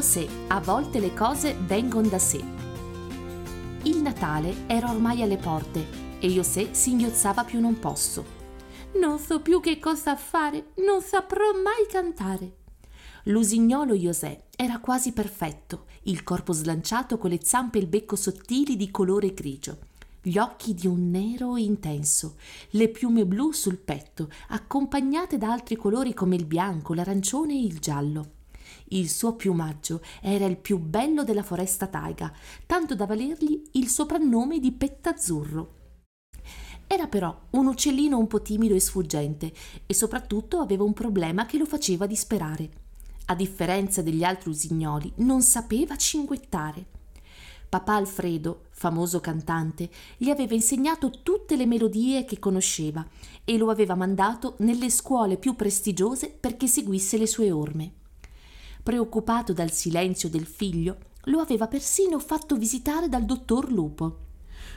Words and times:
José, 0.00 0.26
a 0.46 0.60
volte 0.60 0.98
le 0.98 1.12
cose 1.12 1.54
vengono 1.66 2.08
da 2.08 2.18
sé. 2.18 2.42
Il 3.82 4.00
Natale 4.00 4.66
era 4.66 4.90
ormai 4.90 5.20
alle 5.20 5.36
porte 5.36 6.18
e 6.18 6.26
José 6.28 6.72
singhiozzava 6.72 7.44
più 7.44 7.60
non 7.60 7.78
posso. 7.78 8.24
Non 8.94 9.18
so 9.18 9.42
più 9.42 9.60
che 9.60 9.78
cosa 9.78 10.16
fare, 10.16 10.68
non 10.86 11.02
saprò 11.02 11.52
mai 11.52 11.86
cantare. 11.86 12.56
L'usignolo 13.24 13.92
José 13.92 14.44
era 14.56 14.78
quasi 14.78 15.12
perfetto, 15.12 15.84
il 16.04 16.22
corpo 16.22 16.54
slanciato 16.54 17.18
con 17.18 17.28
le 17.28 17.40
zampe 17.42 17.76
e 17.76 17.82
il 17.82 17.86
becco 17.86 18.16
sottili 18.16 18.76
di 18.76 18.90
colore 18.90 19.34
grigio, 19.34 19.80
gli 20.22 20.38
occhi 20.38 20.72
di 20.72 20.86
un 20.86 21.10
nero 21.10 21.58
intenso, 21.58 22.36
le 22.70 22.88
piume 22.88 23.26
blu 23.26 23.52
sul 23.52 23.76
petto, 23.76 24.30
accompagnate 24.48 25.36
da 25.36 25.52
altri 25.52 25.76
colori 25.76 26.14
come 26.14 26.36
il 26.36 26.46
bianco, 26.46 26.94
l'arancione 26.94 27.52
e 27.52 27.64
il 27.64 27.78
giallo. 27.80 28.38
Il 28.88 29.08
suo 29.08 29.34
piumaggio 29.34 30.00
era 30.20 30.46
il 30.46 30.56
più 30.56 30.78
bello 30.78 31.24
della 31.24 31.42
foresta 31.42 31.86
taiga, 31.86 32.32
tanto 32.66 32.94
da 32.94 33.06
valergli 33.06 33.62
il 33.72 33.88
soprannome 33.88 34.58
di 34.58 34.72
pettazzurro. 34.72 35.74
Era 36.86 37.06
però 37.06 37.38
un 37.50 37.66
uccellino 37.66 38.18
un 38.18 38.26
po' 38.26 38.42
timido 38.42 38.74
e 38.74 38.80
sfuggente 38.80 39.52
e 39.86 39.94
soprattutto 39.94 40.58
aveva 40.58 40.82
un 40.82 40.92
problema 40.92 41.46
che 41.46 41.56
lo 41.56 41.64
faceva 41.64 42.06
disperare. 42.06 42.70
A 43.26 43.34
differenza 43.36 44.02
degli 44.02 44.24
altri 44.24 44.50
usignoli, 44.50 45.12
non 45.18 45.40
sapeva 45.40 45.94
cinguettare. 45.94 46.98
Papà 47.68 47.94
Alfredo, 47.94 48.62
famoso 48.70 49.20
cantante, 49.20 49.88
gli 50.16 50.30
aveva 50.30 50.54
insegnato 50.54 51.12
tutte 51.22 51.54
le 51.54 51.66
melodie 51.66 52.24
che 52.24 52.40
conosceva 52.40 53.06
e 53.44 53.56
lo 53.56 53.70
aveva 53.70 53.94
mandato 53.94 54.56
nelle 54.58 54.90
scuole 54.90 55.36
più 55.36 55.54
prestigiose 55.54 56.30
perché 56.30 56.66
seguisse 56.66 57.16
le 57.16 57.28
sue 57.28 57.52
orme. 57.52 57.92
Preoccupato 58.82 59.52
dal 59.52 59.70
silenzio 59.70 60.30
del 60.30 60.46
figlio, 60.46 60.96
lo 61.24 61.40
aveva 61.40 61.66
persino 61.66 62.18
fatto 62.18 62.56
visitare 62.56 63.10
dal 63.10 63.24
dottor 63.24 63.70
Lupo. 63.70 64.28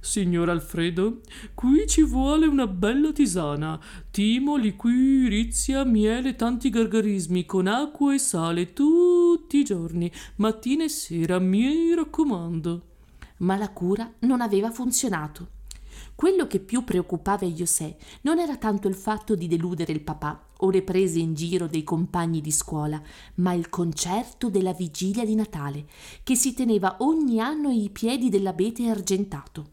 Signor 0.00 0.48
Alfredo, 0.48 1.20
qui 1.54 1.86
ci 1.86 2.02
vuole 2.02 2.46
una 2.46 2.66
bella 2.66 3.12
tisana. 3.12 3.80
Timo, 4.10 4.56
liquì, 4.56 5.28
rizia, 5.28 5.84
miele, 5.84 6.34
tanti 6.34 6.70
gargarismi 6.70 7.46
con 7.46 7.68
acqua 7.68 8.12
e 8.12 8.18
sale 8.18 8.72
tutti 8.72 9.58
i 9.58 9.64
giorni, 9.64 10.10
mattina 10.36 10.84
e 10.84 10.88
sera, 10.88 11.38
mi 11.38 11.94
raccomando. 11.94 12.82
Ma 13.38 13.56
la 13.56 13.70
cura 13.70 14.12
non 14.20 14.40
aveva 14.40 14.70
funzionato. 14.70 15.48
Quello 16.14 16.46
che 16.46 16.58
più 16.58 16.84
preoccupava 16.84 17.46
José 17.46 17.96
non 18.22 18.38
era 18.38 18.56
tanto 18.56 18.88
il 18.88 18.94
fatto 18.94 19.34
di 19.34 19.46
deludere 19.46 19.92
il 19.92 20.00
papà 20.00 20.46
o 20.64 20.70
le 20.70 20.82
prese 20.82 21.18
in 21.18 21.34
giro 21.34 21.66
dei 21.66 21.84
compagni 21.84 22.40
di 22.40 22.50
scuola, 22.50 23.00
ma 23.36 23.52
il 23.52 23.68
concerto 23.68 24.50
della 24.50 24.72
vigilia 24.72 25.24
di 25.24 25.34
Natale, 25.34 25.86
che 26.22 26.34
si 26.34 26.54
teneva 26.54 26.96
ogni 27.00 27.40
anno 27.40 27.68
ai 27.68 27.90
piedi 27.90 28.28
dell'abete 28.28 28.88
argentato. 28.88 29.72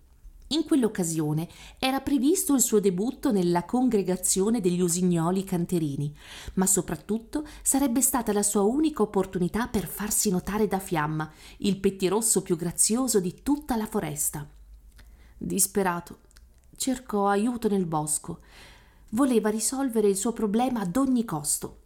In 0.52 0.66
quell'occasione 0.66 1.47
era 1.80 2.02
previsto 2.02 2.53
il 2.53 2.62
suo 2.62 2.81
debutto 2.81 3.31
nella 3.31 3.64
congregazione 3.64 4.59
degli 4.59 4.81
usignoli 4.81 5.45
canterini, 5.45 6.14
ma 6.56 6.66
soprattutto 6.66 7.47
sarebbe 7.62 8.02
stata 8.02 8.34
la 8.34 8.44
sua 8.44 8.62
unica 8.62 9.02
opportunità 9.02 9.67
per 9.67 9.88
farsi 9.88 10.30
notare 10.30 10.67
da 10.67 10.80
Fiamma, 10.80 11.31
il 11.59 11.78
pettirosso 11.78 12.42
più 12.42 12.58
grazioso 12.58 13.22
di 13.22 13.42
tutta 13.44 13.78
la 13.78 13.86
foresta. 13.86 14.45
Disperato, 15.38 16.19
cercò 16.75 17.28
aiuto 17.28 17.69
nel 17.69 17.86
bosco. 17.86 18.39
Voleva 19.11 19.49
risolvere 19.49 20.07
il 20.07 20.17
suo 20.17 20.33
problema 20.33 20.81
ad 20.81 20.95
ogni 20.97 21.25
costo 21.25 21.81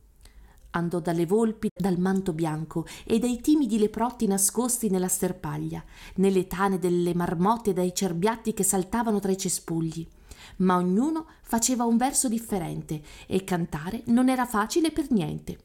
andò 0.76 1.00
dalle 1.00 1.26
volpi 1.26 1.70
dal 1.74 1.98
manto 1.98 2.34
bianco 2.34 2.86
e 3.06 3.18
dai 3.18 3.42
timidi 3.42 3.80
leprotti 3.80 4.28
nascosti 4.28 4.90
nella 4.90 5.08
sterpaglia, 5.08 5.84
nelle 6.16 6.48
tane 6.48 6.78
delle 6.78 7.16
marmotte 7.16 7.72
e 7.72 7.74
dai 7.74 7.94
cerbiatti 7.96 8.54
che 8.54 8.64
saltavano 8.64 9.20
tra 9.20 9.32
i 9.32 9.38
cespugli. 9.38 10.08
Ma 10.58 10.76
ognuno 10.76 11.28
faceva 11.42 11.86
un 11.86 11.98
verso 11.98 12.30
differente 12.30 13.02
e 13.26 13.44
cantare 13.44 14.04
non 14.08 14.30
era 14.30 14.46
facile 14.46 14.92
per 14.92 15.12
niente. 15.12 15.58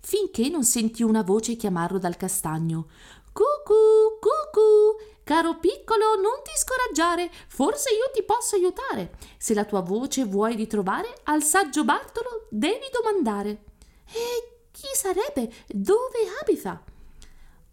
Finché 0.00 0.48
non 0.48 0.64
sentì 0.64 1.02
una 1.02 1.22
voce 1.22 1.54
chiamarlo 1.54 1.98
dal 1.98 2.16
castagno. 2.16 2.88
Cucù, 3.32 4.18
cucù, 4.20 5.11
caro 5.24 5.58
piccolo, 5.58 6.14
non 6.16 6.42
ti 6.42 6.52
scoraggiare, 6.56 7.30
forse 7.48 7.90
io 7.90 8.10
ti 8.12 8.22
posso 8.22 8.56
aiutare. 8.56 9.12
Se 9.38 9.54
la 9.54 9.64
tua 9.64 9.80
voce 9.80 10.24
vuoi 10.24 10.54
ritrovare, 10.56 11.20
al 11.24 11.42
saggio 11.42 11.84
Bartolo 11.84 12.46
devi 12.50 12.86
domandare. 12.92 13.64
E 14.06 14.66
chi 14.70 14.88
sarebbe? 14.94 15.52
Dove 15.68 16.18
abita? 16.40 16.82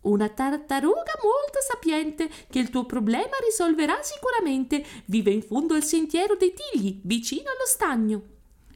Una 0.01 0.29
tartaruga 0.29 1.13
molto 1.21 1.59
sapiente 1.59 2.29
che 2.49 2.59
il 2.59 2.69
tuo 2.69 2.85
problema 2.85 3.35
risolverà 3.43 4.01
sicuramente. 4.01 4.85
Vive 5.05 5.31
in 5.31 5.41
fondo 5.41 5.73
al 5.73 5.83
sentiero 5.83 6.35
dei 6.35 6.53
tigli, 6.53 7.01
vicino 7.03 7.49
allo 7.49 7.65
stagno. 7.65 8.21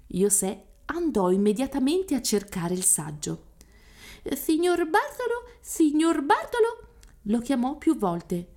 José 0.08 0.66
andò 0.86 1.32
immediatamente 1.32 2.16
a 2.16 2.22
cercare 2.22 2.74
il 2.74 2.84
saggio. 2.84 3.52
Signor 4.34 4.86
Bartolo, 4.88 5.50
signor 5.62 6.22
Bartolo, 6.24 6.88
lo 7.24 7.40
chiamò 7.40 7.78
più 7.78 7.98
volte. 7.98 8.50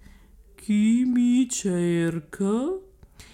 Chi 0.57 1.05
mi 1.05 1.49
cerca? 1.49 2.77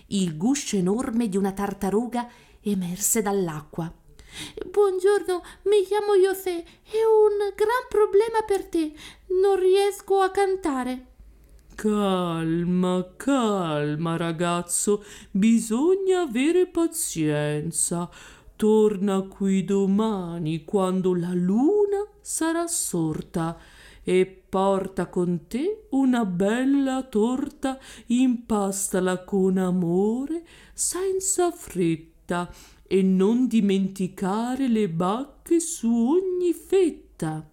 Il 0.09 0.37
guscio 0.37 0.77
enorme 0.77 1.29
di 1.29 1.39
una 1.39 1.53
tartaruga 1.53 2.29
emerse 2.61 3.23
dall'acqua. 3.23 3.91
Buongiorno, 4.71 5.43
mi 5.63 5.83
chiamo 5.87 6.15
José 6.15 6.59
e 6.59 7.05
ho 7.05 7.25
un 7.25 7.39
gran 7.55 7.87
problema 7.89 8.43
per 8.47 8.67
te. 8.67 8.93
Non 9.41 9.59
riesco 9.59 10.21
a 10.21 10.31
cantare. 10.31 11.07
Calma, 11.75 13.15
calma, 13.17 14.17
ragazzo, 14.19 15.03
bisogna 15.31 16.23
avere 16.23 16.67
pazienza. 16.67 18.11
Torna 18.57 19.23
qui 19.23 19.65
domani 19.65 20.65
quando 20.65 21.15
la 21.15 21.33
luna 21.33 22.05
sarà 22.21 22.67
sorta 22.67 23.59
e 24.05 24.27
porta 24.49 25.07
con 25.07 25.47
te 25.47 25.87
una 25.91 26.25
bella 26.25 27.03
torta, 27.05 27.79
impastala 28.07 29.25
con 29.25 29.59
amore, 29.59 30.45
senza 30.73 31.51
fretta 31.51 32.53
e 32.87 33.03
non 33.03 33.47
dimenticare 33.47 34.69
le 34.69 34.89
bacche 34.89 35.61
su 35.61 35.89
ogni 35.89 36.53
fetta. 36.53 37.49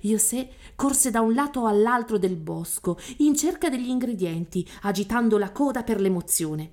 José 0.00 0.50
corse 0.74 1.10
da 1.10 1.20
un 1.20 1.34
lato 1.34 1.66
all'altro 1.66 2.18
del 2.18 2.36
bosco 2.36 2.98
in 3.18 3.34
cerca 3.36 3.68
degli 3.68 3.88
ingredienti, 3.88 4.66
agitando 4.82 5.38
la 5.38 5.52
coda 5.52 5.82
per 5.82 6.00
l'emozione. 6.00 6.72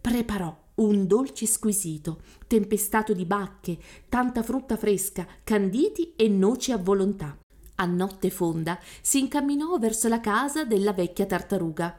Preparò 0.00 0.54
un 0.76 1.06
dolce 1.06 1.46
squisito, 1.46 2.20
tempestato 2.46 3.12
di 3.12 3.24
bacche, 3.24 3.78
tanta 4.08 4.42
frutta 4.42 4.76
fresca, 4.76 5.26
canditi 5.42 6.14
e 6.14 6.28
noci 6.28 6.72
a 6.72 6.76
volontà. 6.76 7.36
A 7.80 7.86
notte 7.86 8.28
fonda 8.30 8.76
si 9.00 9.20
incamminò 9.20 9.78
verso 9.78 10.08
la 10.08 10.18
casa 10.18 10.64
della 10.64 10.92
vecchia 10.92 11.26
tartaruga. 11.26 11.96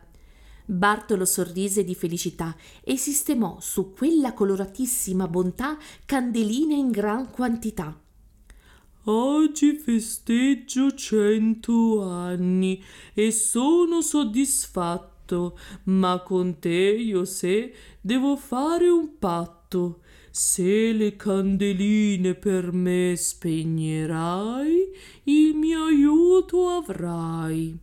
Bartolo 0.66 1.24
sorrise 1.24 1.86
di 1.86 1.96
felicità 1.96 2.54
e 2.84 2.98
sistemò 2.98 3.60
su 3.62 3.94
quella 3.94 4.34
coloratissima 4.34 5.26
bontà 5.30 5.78
candeline 6.06 6.76
in 6.76 6.92
gran 6.92 7.32
quantità. 7.32 7.98
Oggi 9.06 9.78
festeggio 9.78 10.94
cento 10.94 12.04
anni 12.04 12.84
e 13.14 13.32
sono 13.32 14.02
soddisfatto, 14.02 15.58
ma 15.86 16.22
con 16.24 16.60
te, 16.60 16.98
José, 16.98 17.74
devo 18.02 18.36
fare 18.36 18.90
un 18.90 19.18
patto. 19.18 19.59
Se 20.32 20.92
le 20.94 21.16
candeline 21.16 22.34
per 22.34 22.72
me 22.72 23.14
spegnerai, 23.16 24.92
il 25.26 25.54
mio 25.54 25.84
aiuto 25.84 26.70
avrai. 26.70 27.78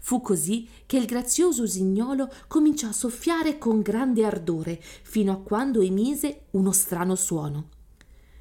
Fu 0.00 0.20
così 0.20 0.68
che 0.84 0.98
il 0.98 1.06
grazioso 1.06 1.62
usignolo 1.62 2.30
cominciò 2.46 2.88
a 2.88 2.92
soffiare 2.92 3.56
con 3.56 3.80
grande 3.80 4.22
ardore 4.22 4.78
fino 4.82 5.32
a 5.32 5.38
quando 5.38 5.80
emise 5.80 6.42
uno 6.50 6.72
strano 6.72 7.14
suono. 7.14 7.68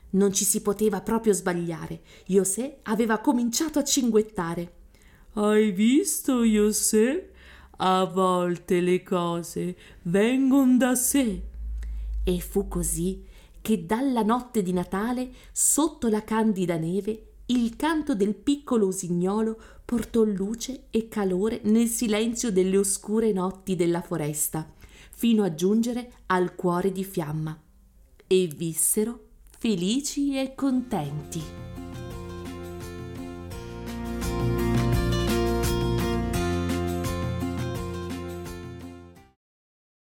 Non 0.09 0.33
ci 0.33 0.43
si 0.43 0.61
poteva 0.61 0.99
proprio 0.99 1.31
sbagliare. 1.31 2.01
José 2.25 2.79
aveva 2.83 3.19
cominciato 3.19 3.79
a 3.79 3.85
cinguettare. 3.85 4.73
Hai 5.35 5.71
visto, 5.71 6.43
José? 6.43 7.31
A 7.77 8.03
volte 8.03 8.81
le 8.81 9.01
cose 9.03 9.77
vengono 10.01 10.75
da 10.75 10.95
sé. 10.95 11.51
E 12.23 12.39
fu 12.39 12.67
così 12.67 13.23
che 13.61 13.85
dalla 13.85 14.23
notte 14.23 14.61
di 14.61 14.73
Natale, 14.73 15.31
sotto 15.51 16.09
la 16.09 16.23
candida 16.23 16.75
neve, 16.75 17.27
il 17.47 17.75
canto 17.75 18.13
del 18.13 18.35
piccolo 18.35 18.87
usignolo 18.87 19.57
portò 19.85 20.23
luce 20.23 20.87
e 20.89 21.07
calore 21.07 21.61
nel 21.63 21.87
silenzio 21.87 22.51
delle 22.51 22.77
oscure 22.77 23.31
notti 23.31 23.75
della 23.75 24.01
foresta, 24.01 24.69
fino 25.11 25.43
a 25.43 25.53
giungere 25.53 26.11
al 26.27 26.55
cuore 26.55 26.91
di 26.91 27.03
fiamma. 27.03 27.57
E 28.27 28.47
vissero 28.47 29.27
felici 29.57 30.37
e 30.37 30.55
contenti. 30.55 31.62